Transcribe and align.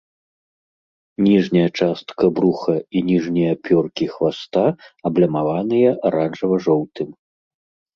Ніжняя 1.27 1.67
частка 1.81 2.23
бруха 2.41 2.75
і 2.95 3.05
ніжнія 3.11 3.53
пёркі 3.71 4.11
хваста 4.17 4.67
аблямаваныя 5.13 5.89
аранжава-жоўтым. 6.09 7.09